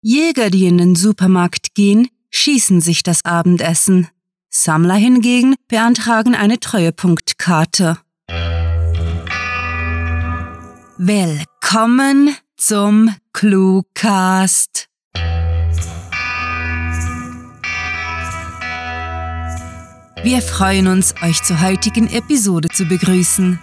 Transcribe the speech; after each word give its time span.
Jäger, 0.00 0.48
die 0.48 0.66
in 0.66 0.78
den 0.78 0.94
Supermarkt 0.94 1.74
gehen, 1.74 2.08
schießen 2.30 2.80
sich 2.80 3.02
das 3.02 3.24
Abendessen. 3.24 4.06
Sammler 4.48 4.94
hingegen 4.94 5.56
beantragen 5.66 6.36
eine 6.36 6.60
Treuepunktkarte. 6.60 7.98
Willkommen 10.98 12.36
zum 12.56 13.12
Cluecast. 13.32 14.86
Wir 20.22 20.42
freuen 20.42 20.86
uns, 20.86 21.12
euch 21.22 21.42
zur 21.42 21.60
heutigen 21.60 22.08
Episode 22.08 22.68
zu 22.68 22.84
begrüßen. 22.84 23.58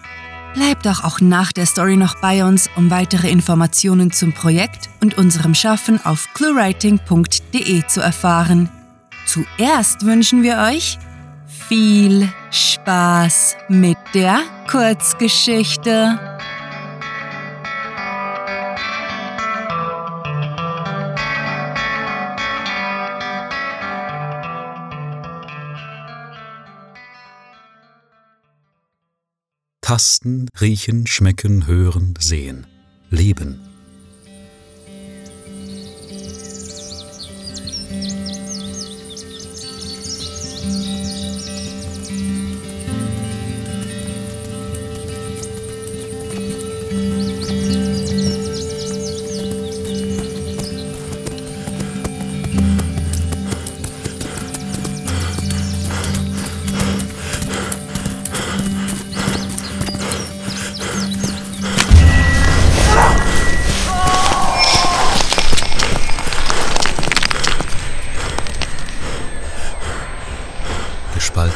Bleibt 0.56 0.86
doch 0.86 1.04
auch 1.04 1.20
nach 1.20 1.52
der 1.52 1.66
Story 1.66 1.98
noch 1.98 2.16
bei 2.22 2.46
uns, 2.46 2.70
um 2.78 2.90
weitere 2.90 3.30
Informationen 3.30 4.12
zum 4.12 4.32
Projekt 4.32 4.90
und 5.02 5.18
unserem 5.18 5.54
Schaffen 5.54 6.04
auf 6.06 6.30
cluewriting.de 6.34 7.86
zu 7.88 8.00
erfahren. 8.00 8.70
Zuerst 9.26 10.06
wünschen 10.06 10.44
wir 10.44 10.60
euch 10.60 10.98
viel 11.68 12.32
Spaß 12.52 13.58
mit 13.68 13.98
der 14.14 14.40
Kurzgeschichte. 14.70 16.35
Tasten, 29.86 30.48
riechen, 30.60 31.06
schmecken, 31.06 31.68
hören, 31.68 32.16
sehen, 32.18 32.66
leben. 33.12 33.60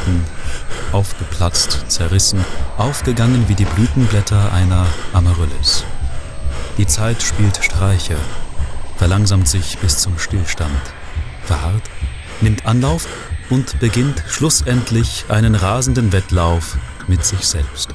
Gespalten, 0.10 0.24
aufgeplatzt, 0.92 1.86
zerrissen, 1.88 2.44
aufgegangen 2.78 3.48
wie 3.48 3.56
die 3.56 3.66
Blütenblätter 3.66 4.52
einer 4.54 4.88
Amaryllis. 5.14 5.84
Die 6.78 6.88
Zeit 6.88 7.22
spielt 7.22 7.64
Streiche, 7.64 8.16
verlangsamt 8.98 9.48
sich 9.48 9.78
bis 9.80 10.00
zum 10.00 10.18
Stillstand, 10.18 10.82
verharrt, 11.44 11.84
nimmt 12.42 12.66
Anlauf 12.66 13.08
und 13.50 13.80
beginnt 13.80 14.24
schlussendlich 14.28 15.26
einen 15.30 15.56
rasenden 15.56 16.12
Wettlauf 16.12 16.78
mit 17.08 17.26
sich 17.26 17.48
selbst. 17.48 17.94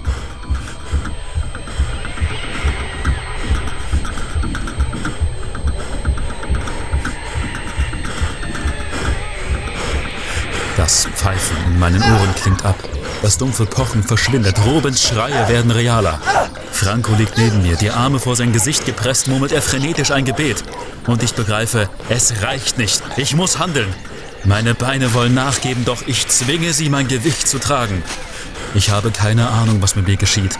Das 10.84 11.06
Pfeifen 11.16 11.56
in 11.66 11.78
meinen 11.78 12.02
Ohren 12.02 12.34
klingt 12.34 12.62
ab. 12.62 12.77
Das 13.22 13.38
dumpfe 13.38 13.64
Pochen 13.64 14.02
verschwindet. 14.02 14.62
Robens 14.66 15.02
Schreie 15.02 15.48
werden 15.48 15.70
realer. 15.70 16.20
Franco 16.72 17.14
liegt 17.14 17.39
neben 17.39 17.62
mir, 17.62 17.77
die 17.77 17.89
Arme 17.89 18.18
vor 18.18 18.36
sein 18.36 18.52
Gesicht 18.52 18.84
gepresst, 18.84 19.27
murmelt 19.27 19.52
er 19.52 19.62
frenetisch 19.62 20.11
ein 20.11 20.27
Gebet. 20.27 20.62
Und 21.06 21.23
ich 21.23 21.33
begreife, 21.33 21.89
es 22.11 22.42
reicht 22.42 22.77
nicht. 22.77 23.02
Ich 23.17 23.34
muss 23.34 23.58
handeln. 23.58 23.94
Meine 24.44 24.74
Beine 24.74 25.14
wollen 25.14 25.33
nachgeben, 25.33 25.86
doch 25.86 26.06
ich 26.06 26.28
zwinge 26.28 26.74
sie, 26.74 26.90
mein 26.90 27.08
Gewicht 27.08 27.48
zu 27.48 27.58
tragen. 27.58 28.02
Ich 28.74 28.90
habe 28.90 29.11
keine 29.11 29.48
Ahnung, 29.48 29.80
was 29.80 29.96
mit 29.96 30.06
mir 30.06 30.18
geschieht. 30.18 30.52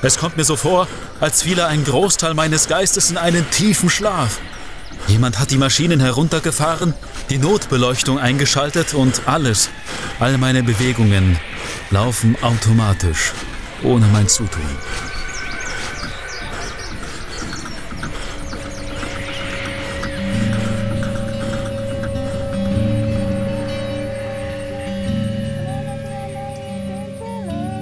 Es 0.00 0.16
kommt 0.16 0.36
mir 0.36 0.44
so 0.44 0.54
vor, 0.54 0.86
als 1.18 1.42
fiele 1.42 1.66
ein 1.66 1.82
Großteil 1.82 2.34
meines 2.34 2.68
Geistes 2.68 3.10
in 3.10 3.16
einen 3.18 3.50
tiefen 3.50 3.90
Schlaf. 3.90 4.38
Jemand 5.08 5.38
hat 5.38 5.50
die 5.50 5.58
Maschinen 5.58 6.00
heruntergefahren, 6.00 6.94
die 7.30 7.38
Notbeleuchtung 7.38 8.18
eingeschaltet 8.18 8.94
und 8.94 9.22
alles, 9.26 9.68
all 10.20 10.38
meine 10.38 10.62
Bewegungen 10.62 11.38
laufen 11.90 12.36
automatisch, 12.42 13.32
ohne 13.82 14.06
mein 14.06 14.28
Zutun. 14.28 14.62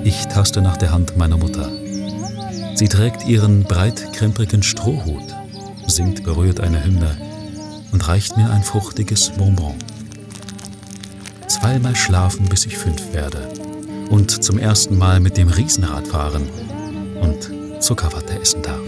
Ich 0.03 0.27
taste 0.27 0.61
nach 0.61 0.77
der 0.77 0.91
Hand 0.91 1.17
meiner 1.17 1.37
Mutter. 1.37 1.71
Sie 2.75 2.89
trägt 2.89 3.27
ihren 3.27 3.63
breitkremprigen 3.65 4.63
Strohhut, 4.63 5.23
singt 5.91 6.23
berührt 6.25 6.61
eine 6.61 6.85
Hymne 6.85 7.17
und 7.93 8.07
reicht 8.09 8.37
mir 8.37 8.51
ein 8.51 8.63
fruchtiges 8.63 9.31
Bonbon. 9.31 9.75
Zweimal 11.49 11.97
schlafen, 11.97 12.49
bis 12.49 12.65
ich 12.67 12.79
fünf 12.79 13.13
werde. 13.13 13.49
Und 14.09 14.43
zum 14.43 14.59
ersten 14.59 14.97
Mal 14.97 15.21
mit 15.21 15.37
dem 15.37 15.49
Riesenrad 15.49 16.07
fahren 16.07 16.49
und 17.21 17.83
Zuckerwatte 17.83 18.41
essen 18.41 18.63
darf. 18.63 18.81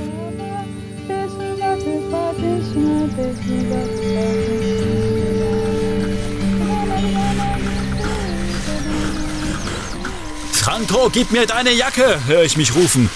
Franco, 10.52 11.10
gib 11.12 11.32
mir 11.32 11.46
deine 11.46 11.72
Jacke, 11.72 12.20
höre 12.26 12.44
ich 12.44 12.56
mich 12.56 12.74
rufen. 12.74 13.10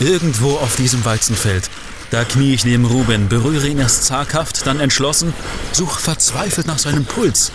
Irgendwo 0.00 0.56
auf 0.56 0.76
diesem 0.76 1.04
Weizenfeld. 1.04 1.70
Da 2.14 2.22
knie 2.22 2.54
ich 2.54 2.64
neben 2.64 2.84
Ruben, 2.84 3.28
berühre 3.28 3.66
ihn 3.66 3.80
erst 3.80 4.04
zaghaft, 4.04 4.68
dann 4.68 4.78
entschlossen, 4.78 5.34
suche 5.72 6.00
verzweifelt 6.00 6.64
nach 6.68 6.78
seinem 6.78 7.04
Puls. 7.04 7.50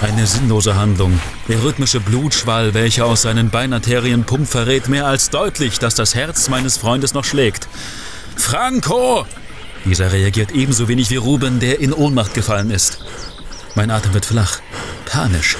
Eine 0.00 0.28
sinnlose 0.28 0.76
Handlung. 0.76 1.20
Der 1.48 1.60
rhythmische 1.64 1.98
Blutschwall, 1.98 2.72
welcher 2.72 3.06
aus 3.06 3.22
seinen 3.22 3.50
Beinarterien 3.50 4.22
pumpt, 4.22 4.48
verrät 4.48 4.86
mehr 4.86 5.06
als 5.06 5.30
deutlich, 5.30 5.80
dass 5.80 5.96
das 5.96 6.14
Herz 6.14 6.48
meines 6.48 6.76
Freundes 6.76 7.14
noch 7.14 7.24
schlägt. 7.24 7.66
Franco! 8.36 9.26
Dieser 9.84 10.12
reagiert 10.12 10.52
ebenso 10.52 10.86
wenig 10.86 11.10
wie 11.10 11.16
Ruben, 11.16 11.58
der 11.58 11.80
in 11.80 11.92
Ohnmacht 11.92 12.32
gefallen 12.32 12.70
ist. 12.70 13.00
Mein 13.74 13.90
Atem 13.90 14.14
wird 14.14 14.26
flach, 14.26 14.60
panisch. 15.06 15.56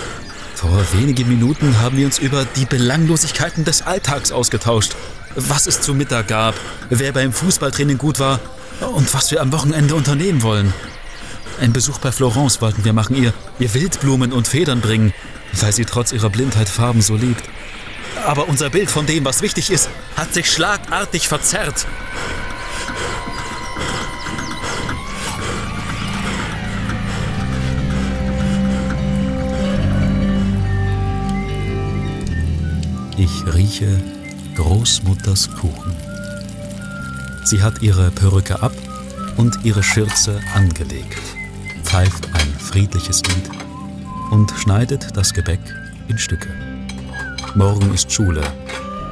Vor 0.54 0.84
wenigen 0.92 1.28
Minuten 1.28 1.80
haben 1.80 1.96
wir 1.96 2.06
uns 2.06 2.20
über 2.20 2.46
die 2.54 2.64
Belanglosigkeiten 2.64 3.64
des 3.64 3.82
Alltags 3.82 4.30
ausgetauscht. 4.30 4.94
Was 5.38 5.66
es 5.66 5.82
zu 5.82 5.94
Mittag 5.94 6.28
gab, 6.28 6.54
wer 6.88 7.12
beim 7.12 7.30
Fußballtraining 7.30 7.98
gut 7.98 8.18
war 8.18 8.40
und 8.94 9.12
was 9.12 9.30
wir 9.30 9.42
am 9.42 9.52
Wochenende 9.52 9.94
unternehmen 9.94 10.42
wollen. 10.42 10.72
Ein 11.60 11.74
Besuch 11.74 11.98
bei 11.98 12.10
Florence 12.10 12.62
wollten 12.62 12.86
wir 12.86 12.94
machen, 12.94 13.16
ihr, 13.16 13.34
ihr 13.58 13.74
Wildblumen 13.74 14.32
und 14.32 14.48
Federn 14.48 14.80
bringen, 14.80 15.12
weil 15.52 15.72
sie 15.72 15.84
trotz 15.84 16.12
ihrer 16.12 16.30
Blindheit 16.30 16.70
Farben 16.70 17.02
so 17.02 17.16
liebt. 17.16 17.44
Aber 18.24 18.48
unser 18.48 18.70
Bild 18.70 18.90
von 18.90 19.04
dem, 19.04 19.26
was 19.26 19.42
wichtig 19.42 19.70
ist, 19.70 19.90
hat 20.16 20.32
sich 20.32 20.50
schlagartig 20.50 21.28
verzerrt. 21.28 21.86
Ich 33.18 33.54
rieche 33.54 34.00
Großmutters 34.56 35.50
Kuchen. 35.54 35.94
Sie 37.44 37.62
hat 37.62 37.82
ihre 37.82 38.10
Perücke 38.10 38.62
ab 38.62 38.72
und 39.36 39.64
ihre 39.64 39.82
Schürze 39.82 40.40
angelegt, 40.54 41.18
pfeift 41.84 42.26
ein 42.34 42.48
friedliches 42.58 43.22
Lied 43.22 43.50
und 44.30 44.50
schneidet 44.52 45.16
das 45.16 45.34
Gebäck 45.34 45.60
in 46.08 46.18
Stücke. 46.18 46.48
Morgen 47.54 47.92
ist 47.92 48.10
Schule 48.10 48.42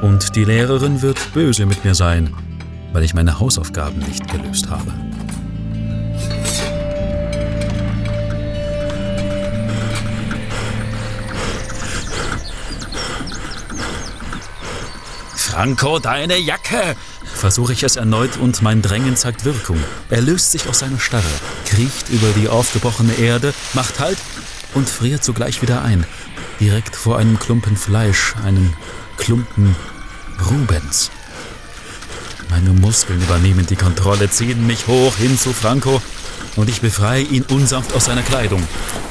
und 0.01 0.35
die 0.35 0.45
Lehrerin 0.45 1.01
wird 1.01 1.33
böse 1.33 1.65
mit 1.65 1.85
mir 1.85 1.95
sein, 1.95 2.33
weil 2.91 3.03
ich 3.03 3.13
meine 3.13 3.39
Hausaufgaben 3.39 3.99
nicht 3.99 4.27
gelöst 4.31 4.69
habe. 4.69 4.91
Franco, 15.55 15.99
deine 15.99 16.37
Jacke! 16.37 16.97
Versuche 17.33 17.71
ich 17.71 17.83
es 17.83 17.95
erneut 17.95 18.35
und 18.35 18.61
mein 18.61 18.81
Drängen 18.81 19.15
zeigt 19.15 19.45
Wirkung. 19.45 19.81
Er 20.09 20.19
löst 20.19 20.51
sich 20.51 20.67
aus 20.67 20.79
seiner 20.79 20.99
Starre, 20.99 21.23
kriecht 21.65 22.09
über 22.09 22.27
die 22.35 22.49
aufgebrochene 22.49 23.13
Erde, 23.13 23.53
macht 23.71 24.01
Halt 24.01 24.17
und 24.73 24.89
friert 24.89 25.23
sogleich 25.23 25.61
wieder 25.61 25.81
ein. 25.81 26.05
Direkt 26.59 26.93
vor 26.93 27.17
einem 27.17 27.39
Klumpen 27.39 27.77
Fleisch, 27.77 28.35
einen 28.43 28.75
Klumpen 29.15 29.77
Rubens. 30.45 31.09
Meine 32.49 32.71
Muskeln 32.71 33.21
übernehmen 33.21 33.65
die 33.65 33.77
Kontrolle, 33.77 34.29
ziehen 34.29 34.67
mich 34.67 34.87
hoch 34.87 35.15
hin 35.15 35.39
zu 35.39 35.53
Franco 35.53 36.01
und 36.57 36.69
ich 36.69 36.81
befreie 36.81 37.23
ihn 37.23 37.43
unsanft 37.43 37.95
aus 37.95 38.03
seiner 38.03 38.23
Kleidung. 38.23 38.61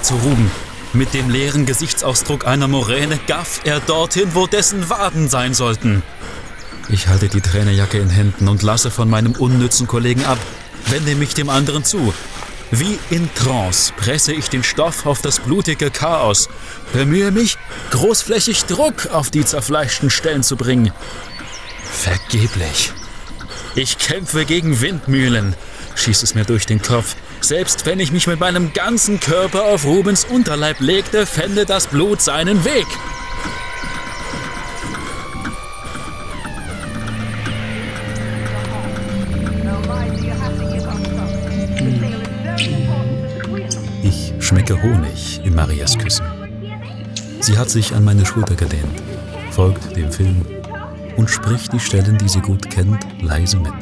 Zu 0.03 0.13
Ruben. 0.17 0.51
Mit 0.95 1.13
dem 1.13 1.29
leeren 1.29 1.67
Gesichtsausdruck 1.67 2.47
einer 2.47 2.69
Moräne 2.69 3.19
gaff 3.27 3.61
er 3.65 3.81
dorthin, 3.81 4.33
wo 4.35 4.47
dessen 4.47 4.89
Waden 4.89 5.29
sein 5.29 5.53
sollten. 5.53 6.05
Ich 6.89 7.09
halte 7.09 7.29
die 7.29 7.41
Trainerjacke 7.41 7.99
in 7.99 8.11
Händen 8.11 8.47
und 8.47 8.63
lasse 8.63 8.93
von 8.93 9.11
meinem 9.11 9.33
unnützen 9.33 9.89
Kollegen 9.89 10.25
ab, 10.25 10.39
wende 10.87 11.17
mich 11.17 11.35
dem 11.35 11.51
anderen 11.51 11.83
zu. 11.83 12.15
Wie 12.71 12.97
in 13.11 13.29
Trance 13.35 13.93
presse 13.97 14.33
ich 14.33 14.49
den 14.51 14.63
Stoff 14.63 15.05
auf 15.05 15.21
das 15.21 15.41
blutige 15.41 15.91
Chaos, 15.91 16.49
bemühe 16.93 17.33
mich, 17.33 17.59
großflächig 17.91 18.67
Druck 18.67 19.09
auf 19.09 19.31
die 19.31 19.45
zerfleischten 19.45 20.11
Stellen 20.11 20.45
zu 20.45 20.55
bringen. 20.57 20.93
Vergeblich. 21.83 22.93
Ich 23.75 23.99
kämpfe 23.99 24.45
gegen 24.45 24.81
Windmühlen, 24.81 25.57
schießt 25.97 26.23
es 26.23 26.37
mir 26.37 26.45
durch 26.45 26.67
den 26.67 26.81
Kopf. 26.81 27.17
Selbst 27.45 27.85
wenn 27.85 28.01
ich 28.01 28.11
mich 28.11 28.27
mit 28.27 28.41
meinem 28.41 28.73
ganzen 28.73 29.21
Körper 29.21 29.67
auf 29.67 29.85
Rubens 29.85 30.25
Unterleib 30.25 30.81
legte, 30.81 31.27
fände 31.27 31.67
das 31.67 31.89
Blut 31.89 32.23
seinen 32.23 32.65
Weg. 32.65 32.87
Ich 44.03 44.33
schmecke 44.39 44.83
Honig 44.83 45.43
in 45.45 45.55
Marias 45.55 45.99
Küssen. 45.99 46.25
Sie 47.41 47.59
hat 47.59 47.69
sich 47.69 47.95
an 47.95 48.05
meine 48.05 48.25
Schulter 48.25 48.55
gelehnt, 48.55 49.03
folgt 49.51 49.95
dem 49.95 50.11
Film 50.11 50.47
und 51.17 51.29
spricht 51.29 51.75
die 51.75 51.81
Stellen, 51.81 52.17
die 52.17 52.29
sie 52.31 52.41
gut 52.41 52.71
kennt, 52.71 53.07
leise 53.21 53.59
mit. 53.59 53.75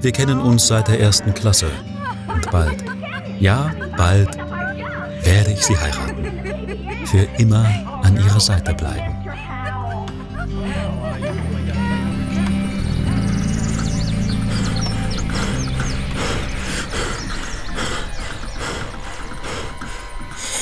Wir 0.00 0.12
kennen 0.12 0.38
uns 0.38 0.68
seit 0.68 0.86
der 0.86 1.00
ersten 1.00 1.34
Klasse 1.34 1.72
bald, 2.46 2.84
ja, 3.38 3.70
bald 3.96 4.36
werde 5.22 5.52
ich 5.52 5.64
sie 5.64 5.76
heiraten. 5.76 7.06
Für 7.06 7.26
immer 7.38 7.64
an 8.02 8.16
ihrer 8.16 8.40
Seite 8.40 8.74
bleiben. 8.74 9.16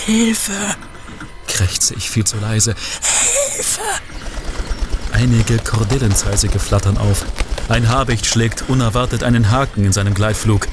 Hilfe! 0.07 0.53
krächze 1.47 1.95
ich 1.95 2.11
viel 2.11 2.25
zu 2.25 2.37
leise. 2.39 2.75
Hilfe! 3.55 3.81
Einige 5.13 5.59
Kordillenzeisige 5.59 6.59
flattern 6.59 6.99
auf. 6.99 7.25
Ein 7.69 7.89
Habicht 7.89 8.27
schlägt 8.27 8.69
unerwartet 8.69 9.23
einen 9.23 9.51
Haken 9.51 9.85
in 9.85 9.93
seinem 9.93 10.15
Gleitflug. 10.15 10.69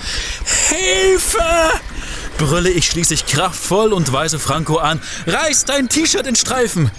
Hilfe! 0.69 1.39
brülle 2.37 2.69
ich 2.69 2.87
schließlich 2.87 3.27
kraftvoll 3.27 3.93
und 3.93 4.11
weise 4.11 4.39
Franco 4.39 4.77
an. 4.77 4.99
Reiß 5.27 5.65
dein 5.65 5.89
T-Shirt 5.89 6.25
in 6.27 6.35
Streifen! 6.35 6.91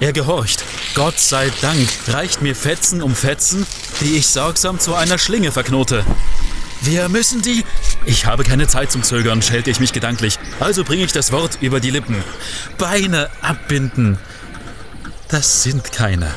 Er 0.00 0.12
gehorcht. 0.12 0.62
Gott 0.94 1.18
sei 1.18 1.50
Dank 1.60 1.88
reicht 2.08 2.42
mir 2.42 2.54
Fetzen 2.54 3.02
um 3.02 3.14
Fetzen, 3.14 3.66
die 4.00 4.16
ich 4.16 4.26
sorgsam 4.26 4.78
zu 4.78 4.94
einer 4.94 5.18
Schlinge 5.18 5.52
verknote. 5.52 6.04
Wir 6.82 7.08
müssen 7.08 7.42
die. 7.42 7.64
Ich 8.04 8.26
habe 8.26 8.44
keine 8.44 8.68
Zeit 8.68 8.92
zum 8.92 9.02
Zögern, 9.02 9.42
schelte 9.42 9.70
ich 9.70 9.80
mich 9.80 9.92
gedanklich. 9.92 10.38
Also 10.60 10.84
bringe 10.84 11.04
ich 11.04 11.12
das 11.12 11.32
Wort 11.32 11.58
über 11.60 11.80
die 11.80 11.90
Lippen. 11.90 12.22
Beine 12.78 13.28
abbinden. 13.42 14.18
Das 15.28 15.62
sind 15.62 15.92
keine. 15.92 16.32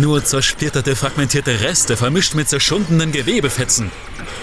Nur 0.00 0.24
zersplitterte, 0.24 0.94
fragmentierte 0.94 1.60
Reste, 1.60 1.96
vermischt 1.96 2.36
mit 2.36 2.48
zerschundenen 2.48 3.10
Gewebefetzen. 3.10 3.90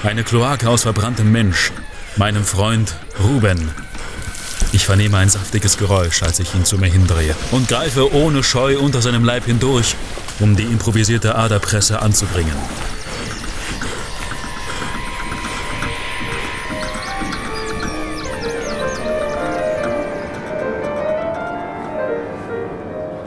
Eine 0.04 0.25
Kloake 0.25 0.68
aus 0.68 0.81
verbranntem 0.81 1.31
Mensch. 1.31 1.72
Meinem 2.18 2.44
Freund 2.44 2.94
Ruben. 3.24 3.72
Ich 4.74 4.86
vernehme 4.86 5.16
ein 5.16 5.30
saftiges 5.30 5.78
Geräusch, 5.78 6.24
als 6.24 6.40
ich 6.40 6.54
ihn 6.56 6.66
zu 6.66 6.78
mir 6.78 6.92
hindrehe 6.92 7.34
und 7.52 7.69
greife 7.69 8.13
ohne 8.13 8.44
Scheu 8.44 8.78
unter 8.80 9.02
seinem 9.02 9.24
Leib 9.24 9.46
hindurch, 9.46 9.96
um 10.42 10.57
die 10.57 10.63
improvisierte 10.63 11.36
Aderpresse 11.36 12.01
anzubringen. 12.01 12.58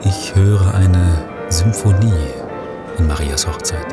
Ich 0.03 0.35
höre 0.35 0.75
eine 0.75 1.28
Symphonie 1.49 2.13
in 2.99 3.07
Marias 3.07 3.47
Hochzeit. 3.47 3.87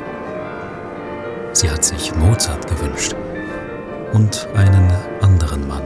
Sie 1.52 1.70
hat 1.70 1.82
sich 1.82 2.14
Mozart 2.14 2.68
gewünscht 2.68 3.14
und 4.12 4.46
einen 4.54 4.92
anderen 5.22 5.66
Mann. 5.66 5.82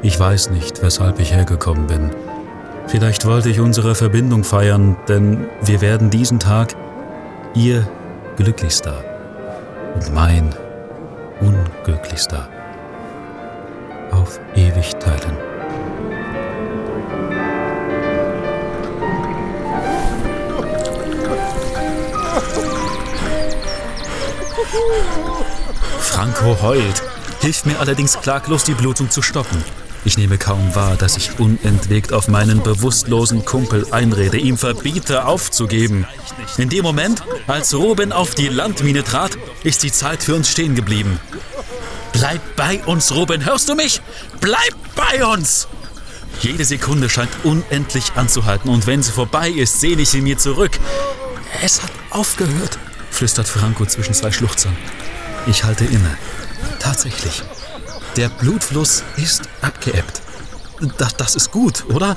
Ich 0.00 0.18
weiß 0.18 0.50
nicht, 0.50 0.80
weshalb 0.80 1.18
ich 1.18 1.34
hergekommen 1.34 1.88
bin. 1.88 2.10
Vielleicht 2.86 3.26
wollte 3.26 3.50
ich 3.50 3.58
unsere 3.58 3.96
Verbindung 3.96 4.44
feiern, 4.44 4.96
denn 5.08 5.48
wir 5.60 5.80
werden 5.80 6.08
diesen 6.08 6.38
Tag 6.38 6.76
ihr 7.54 7.88
glücklichster 8.36 9.04
und 9.96 10.14
mein 10.14 10.54
unglücklichster 11.40 12.48
auf 14.12 14.38
ewig 14.54 14.94
teilen. 15.00 15.57
Franco 26.00 26.60
heult, 26.62 27.02
hilft 27.40 27.66
mir 27.66 27.78
allerdings 27.80 28.20
klaglos, 28.20 28.64
die 28.64 28.74
Blutung 28.74 29.10
zu 29.10 29.22
stoppen. 29.22 29.62
Ich 30.04 30.16
nehme 30.16 30.38
kaum 30.38 30.74
wahr, 30.74 30.96
dass 30.96 31.16
ich 31.16 31.38
unentwegt 31.38 32.12
auf 32.12 32.28
meinen 32.28 32.62
bewusstlosen 32.62 33.44
Kumpel 33.44 33.86
einrede, 33.90 34.38
ihm 34.38 34.56
verbiete 34.56 35.26
aufzugeben. 35.26 36.06
In 36.56 36.68
dem 36.68 36.82
Moment, 36.82 37.22
als 37.46 37.74
Ruben 37.74 38.12
auf 38.12 38.34
die 38.34 38.48
Landmine 38.48 39.04
trat, 39.04 39.32
ist 39.64 39.82
die 39.82 39.92
Zeit 39.92 40.22
für 40.22 40.34
uns 40.34 40.48
stehen 40.48 40.74
geblieben. 40.74 41.20
Bleib 42.12 42.40
bei 42.56 42.82
uns, 42.84 43.14
Ruben, 43.14 43.44
hörst 43.44 43.68
du 43.68 43.74
mich? 43.74 44.00
Bleib 44.40 44.74
bei 44.94 45.24
uns! 45.24 45.68
Jede 46.40 46.64
Sekunde 46.64 47.10
scheint 47.10 47.30
unendlich 47.42 48.12
anzuhalten 48.14 48.70
und 48.70 48.86
wenn 48.86 49.02
sie 49.02 49.12
vorbei 49.12 49.50
ist, 49.50 49.80
sehne 49.80 50.02
ich 50.02 50.10
sie 50.10 50.20
mir 50.20 50.38
zurück. 50.38 50.78
Es 51.62 51.82
hat 51.82 51.90
aufgehört, 52.10 52.78
flüstert 53.18 53.48
Franco 53.48 53.84
zwischen 53.84 54.14
zwei 54.14 54.30
Schluchzern. 54.30 54.76
Ich 55.48 55.64
halte 55.64 55.84
inne. 55.84 56.16
Tatsächlich. 56.78 57.42
Der 58.16 58.28
Blutfluss 58.28 59.02
ist 59.16 59.42
abgeebbt. 59.60 60.22
Das, 60.98 61.16
das 61.16 61.34
ist 61.34 61.50
gut, 61.50 61.84
oder? 61.88 62.16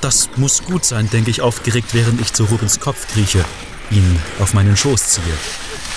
Das 0.00 0.30
muss 0.36 0.62
gut 0.62 0.86
sein, 0.86 1.10
denke 1.10 1.30
ich 1.30 1.42
aufgeregt, 1.42 1.88
während 1.92 2.18
ich 2.22 2.32
zu 2.32 2.44
Rubens 2.44 2.80
Kopf 2.80 3.12
krieche, 3.12 3.44
ihn 3.90 4.22
auf 4.40 4.54
meinen 4.54 4.74
Schoß 4.74 5.08
ziehe. 5.08 5.34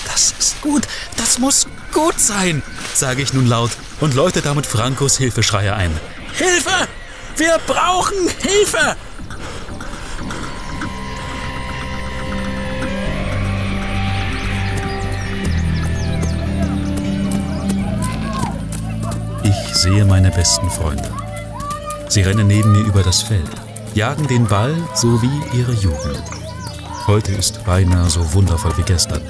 Das 0.04 0.34
ist 0.38 0.60
gut, 0.60 0.86
das 1.16 1.38
muss 1.38 1.66
gut 1.90 2.20
sein, 2.20 2.62
sage 2.94 3.22
ich 3.22 3.32
nun 3.32 3.46
laut 3.46 3.70
und 4.00 4.12
läute 4.12 4.42
damit 4.42 4.66
Frankos 4.66 5.16
Hilfeschreie 5.16 5.74
ein. 5.74 5.98
Hilfe! 6.34 6.88
Wir 7.36 7.58
brauchen 7.66 8.28
Hilfe! 8.38 8.96
Sehe 19.82 20.04
meine 20.04 20.30
besten 20.30 20.70
Freunde. 20.70 21.10
Sie 22.08 22.22
rennen 22.22 22.46
neben 22.46 22.70
mir 22.70 22.84
über 22.86 23.02
das 23.02 23.20
Feld, 23.20 23.50
jagen 23.94 24.28
den 24.28 24.46
Ball 24.46 24.76
so 24.94 25.20
wie 25.20 25.58
ihre 25.58 25.72
Jugend. 25.72 26.22
Heute 27.08 27.32
ist 27.32 27.64
beinahe 27.64 28.08
so 28.08 28.32
wundervoll 28.32 28.70
wie 28.76 28.84
gestern. 28.84 29.22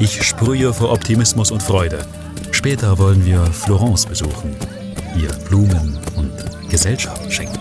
Ich 0.00 0.24
sprühe 0.24 0.74
vor 0.74 0.90
Optimismus 0.90 1.52
und 1.52 1.62
Freude. 1.62 2.04
Später 2.50 2.98
wollen 2.98 3.24
wir 3.24 3.44
Florence 3.52 4.04
besuchen, 4.04 4.56
ihr 5.16 5.30
Blumen 5.48 5.96
und 6.16 6.32
Gesellschaft 6.68 7.32
schenken. 7.32 7.60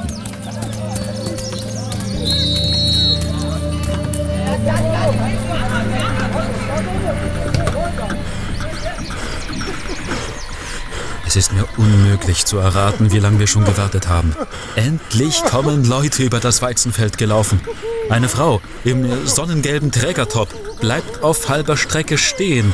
Es 11.30 11.36
ist 11.36 11.54
mir 11.54 11.68
unmöglich 11.78 12.48
zu 12.48 12.58
erraten, 12.58 13.12
wie 13.12 13.20
lange 13.20 13.38
wir 13.38 13.46
schon 13.46 13.64
gewartet 13.64 14.08
haben. 14.08 14.36
Endlich 14.76 15.44
kommen 15.44 15.86
Leute 15.86 16.24
über 16.24 16.40
das 16.40 16.64
Weizenfeld 16.64 17.20
gelaufen. 17.20 17.62
Eine 18.10 18.28
Frau 18.28 18.62
im 18.84 19.28
sonnengelben 19.28 19.92
Trägertop 19.92 20.50
bleibt 20.80 21.22
auf 21.22 21.48
halber 21.48 21.78
Strecke 21.78 22.18
stehen. 22.18 22.74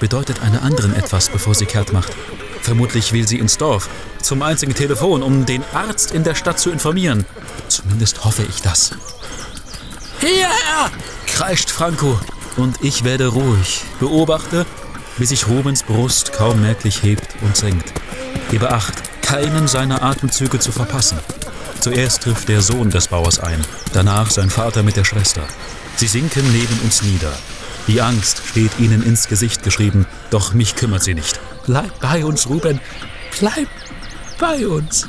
Bedeutet 0.00 0.42
einer 0.42 0.62
anderen 0.62 0.96
etwas, 0.96 1.28
bevor 1.28 1.54
sie 1.54 1.66
kehrt 1.66 1.92
macht. 1.92 2.12
Vermutlich 2.60 3.12
will 3.12 3.28
sie 3.28 3.38
ins 3.38 3.56
Dorf, 3.56 3.88
zum 4.20 4.42
einzigen 4.42 4.74
Telefon, 4.74 5.22
um 5.22 5.46
den 5.46 5.62
Arzt 5.72 6.10
in 6.10 6.24
der 6.24 6.34
Stadt 6.34 6.58
zu 6.58 6.70
informieren. 6.72 7.24
Zumindest 7.68 8.24
hoffe 8.24 8.42
ich 8.42 8.62
das. 8.62 8.90
Hierher! 10.18 10.90
kreischt 11.28 11.70
Franco. 11.70 12.18
Und 12.56 12.82
ich 12.82 13.04
werde 13.04 13.28
ruhig, 13.28 13.84
beobachte, 14.00 14.66
wie 15.18 15.26
sich 15.26 15.48
Rubens 15.48 15.82
Brust 15.82 16.32
kaum 16.32 16.60
merklich 16.60 17.02
hebt 17.02 17.28
und 17.42 17.56
senkt. 17.56 17.92
Gebe 18.50 18.70
Acht, 18.70 18.94
keinen 19.22 19.68
seiner 19.68 20.02
Atemzüge 20.02 20.58
zu 20.58 20.72
verpassen. 20.72 21.18
Zuerst 21.80 22.22
trifft 22.22 22.48
der 22.48 22.62
Sohn 22.62 22.90
des 22.90 23.08
Bauers 23.08 23.40
ein, 23.40 23.60
danach 23.92 24.30
sein 24.30 24.50
Vater 24.50 24.82
mit 24.82 24.96
der 24.96 25.04
Schwester. 25.04 25.42
Sie 25.96 26.06
sinken 26.06 26.44
neben 26.52 26.78
uns 26.84 27.02
nieder. 27.02 27.32
Die 27.88 28.00
Angst 28.00 28.42
steht 28.44 28.78
ihnen 28.78 29.02
ins 29.02 29.28
Gesicht 29.28 29.62
geschrieben, 29.62 30.06
doch 30.30 30.54
mich 30.54 30.76
kümmert 30.76 31.02
sie 31.02 31.14
nicht. 31.14 31.40
Bleib 31.66 31.98
bei 32.00 32.24
uns, 32.24 32.48
Ruben. 32.48 32.80
Bleib 33.38 33.68
bei 34.38 34.66
uns. 34.66 35.08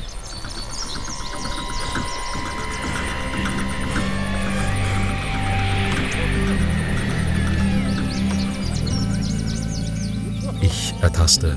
Ich 11.24 11.30
ertaste, 11.30 11.56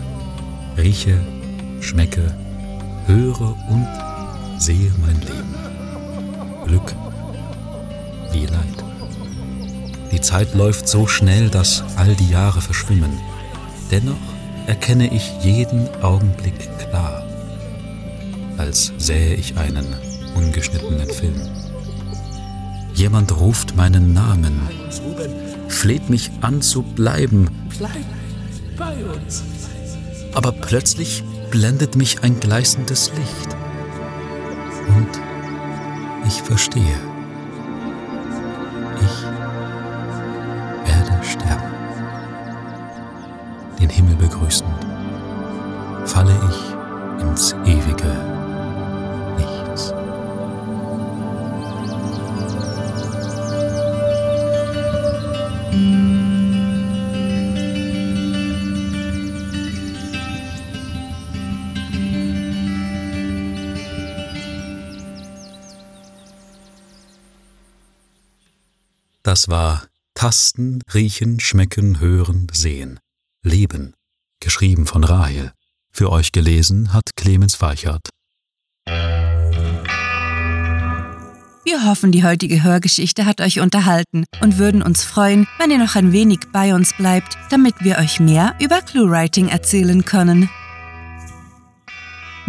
rieche, 0.77 1.19
schmecke, 1.81 2.33
höre 3.05 3.53
und 3.67 3.85
sehe 4.57 4.93
mein 5.01 5.19
Leben. 5.19 5.55
Glück 6.65 6.95
wie 8.31 8.45
Leid. 8.45 8.85
Die 10.13 10.21
Zeit 10.21 10.53
läuft 10.53 10.87
so 10.87 11.05
schnell, 11.05 11.49
dass 11.49 11.83
all 11.97 12.15
die 12.15 12.29
Jahre 12.29 12.61
verschwimmen. 12.61 13.11
Dennoch 13.91 14.15
erkenne 14.67 15.13
ich 15.13 15.33
jeden 15.41 15.89
Augenblick 16.01 16.69
klar, 16.79 17.23
als 18.57 18.93
sähe 18.97 19.35
ich 19.35 19.57
einen 19.57 19.85
ungeschnittenen 20.33 21.09
Film. 21.09 21.41
Jemand 22.93 23.37
ruft 23.37 23.75
meinen 23.75 24.13
Namen, 24.13 24.61
fleht 25.67 26.09
mich 26.09 26.31
an 26.39 26.61
zu 26.61 26.83
bleiben. 26.83 27.49
Bei 28.77 28.95
uns. 29.05 29.43
Aber 30.33 30.51
plötzlich 30.51 31.23
blendet 31.51 31.95
mich 31.95 32.23
ein 32.23 32.39
gleißendes 32.39 33.11
Licht. 33.15 33.55
Und 34.95 35.09
ich 36.27 36.41
verstehe. 36.41 36.99
begrüßend 44.47 44.69
falle 46.05 46.35
ich 46.49 47.23
ins 47.23 47.53
ewige 47.65 48.36
Das 69.27 69.49
war 69.49 69.83
Tasten, 70.13 70.79
Riechen, 70.93 71.41
Schmecken, 71.41 71.99
Hören, 71.99 72.47
Sehen. 72.53 72.97
Leben 73.43 73.93
geschrieben 74.39 74.85
von 74.85 75.03
Rahel. 75.03 75.51
Für 75.91 76.13
euch 76.13 76.31
gelesen 76.31 76.93
hat 76.93 77.09
Clemens 77.17 77.59
Weichert. 77.59 78.07
Wir 81.65 81.83
hoffen, 81.83 82.13
die 82.13 82.23
heutige 82.23 82.63
Hörgeschichte 82.63 83.25
hat 83.25 83.41
euch 83.41 83.59
unterhalten 83.59 84.23
und 84.39 84.57
würden 84.59 84.81
uns 84.81 85.03
freuen, 85.03 85.45
wenn 85.59 85.71
ihr 85.71 85.79
noch 85.79 85.97
ein 85.97 86.13
wenig 86.13 86.39
bei 86.53 86.73
uns 86.73 86.95
bleibt, 86.95 87.37
damit 87.49 87.75
wir 87.81 87.97
euch 87.97 88.21
mehr 88.21 88.55
über 88.61 88.81
ClueWriting 88.81 89.49
erzählen 89.49 90.05
können. 90.05 90.49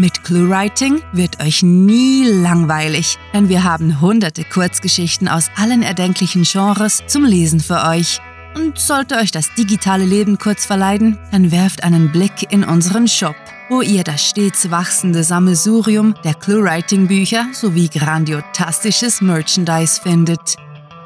Mit 0.00 0.22
ClueWriting 0.22 1.02
wird 1.10 1.42
euch 1.42 1.64
nie 1.64 2.24
langweilig, 2.24 3.18
denn 3.34 3.48
wir 3.48 3.64
haben 3.64 4.00
hunderte 4.00 4.44
Kurzgeschichten 4.44 5.26
aus 5.26 5.50
allen 5.56 5.82
erdenklichen 5.82 6.44
Genres 6.44 7.02
zum 7.08 7.24
Lesen 7.24 7.58
für 7.58 7.82
euch. 7.82 8.20
Und 8.54 8.78
sollte 8.78 9.16
euch 9.16 9.32
das 9.32 9.52
digitale 9.54 10.04
Leben 10.04 10.38
kurz 10.38 10.64
verleiden, 10.64 11.18
dann 11.32 11.50
werft 11.50 11.82
einen 11.82 12.12
Blick 12.12 12.52
in 12.52 12.62
unseren 12.62 13.08
Shop, 13.08 13.34
wo 13.68 13.82
ihr 13.82 14.04
das 14.04 14.24
stets 14.24 14.70
wachsende 14.70 15.24
Sammelsurium 15.24 16.14
der 16.22 16.34
ClueWriting-Bücher 16.34 17.48
sowie 17.52 17.88
grandiotastisches 17.88 19.20
Merchandise 19.20 20.00
findet. 20.00 20.54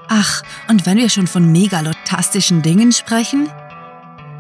Ach, 0.09 0.43
und 0.69 0.85
wenn 0.85 0.99
wir 0.99 1.09
schon 1.09 1.27
von 1.27 1.51
megalotastischen 1.51 2.61
Dingen 2.61 2.93
sprechen, 2.93 3.49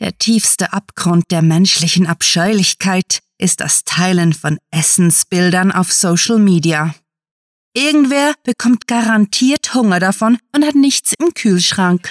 Der 0.00 0.18
tiefste 0.18 0.74
Abgrund 0.74 1.30
der 1.30 1.40
menschlichen 1.40 2.06
Abscheulichkeit 2.06 3.20
ist 3.38 3.60
das 3.60 3.84
Teilen 3.84 4.34
von 4.34 4.58
Essensbildern 4.70 5.72
auf 5.72 5.90
Social 5.94 6.38
Media. 6.38 6.94
Irgendwer 7.72 8.34
bekommt 8.44 8.86
garantiert 8.86 9.72
Hunger 9.72 9.98
davon 9.98 10.36
und 10.54 10.62
hat 10.66 10.74
nichts 10.74 11.14
im 11.18 11.32
Kühlschrank. 11.32 12.10